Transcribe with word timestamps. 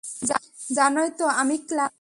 জানোই 0.75 1.09
তো, 1.17 1.25
আমি 1.41 1.55
ক্লান্ত। 1.59 1.89